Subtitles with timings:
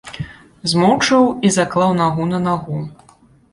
[0.73, 2.83] Змоўчаў і заклаў нагу на нагу.